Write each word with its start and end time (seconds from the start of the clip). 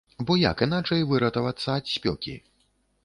Бо 0.29 0.37
як 0.51 0.63
іначай 0.67 1.05
выратавацца 1.13 1.67
ад 1.83 1.93
спёкі? 1.93 2.33